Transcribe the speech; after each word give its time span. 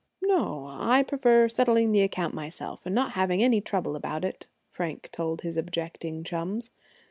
"No, 0.23 0.65
I 0.67 1.03
prefer 1.03 1.47
settling 1.47 1.91
the 1.91 2.01
account 2.01 2.33
myself, 2.33 2.87
and 2.87 2.95
not 2.95 3.11
having 3.11 3.43
any 3.43 3.61
trouble 3.61 3.95
about 3.95 4.25
it," 4.25 4.47
Frank 4.71 5.09
told 5.11 5.41
his 5.41 5.57
objecting 5.57 6.23
chums. 6.23 6.71